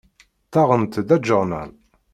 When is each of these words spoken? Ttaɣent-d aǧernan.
Ttaɣent-d 0.45 1.09
aǧernan. 1.15 1.71